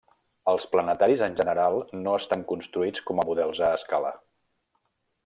[0.51, 4.15] Els planetaris en general no estan construïts com a models a escala.